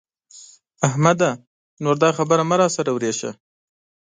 [0.87, 1.29] احمده!
[1.83, 3.31] نور دا خبره مه را سره ورېشه.